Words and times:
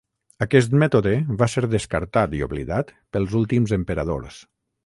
Aquest 0.45 0.71
mètode 0.83 1.11
va 1.43 1.49
ser 1.55 1.63
descartat 1.75 2.35
i 2.39 2.43
oblidat 2.49 2.93
pels 3.17 3.37
últims 3.43 3.79
emperadors. 3.81 4.43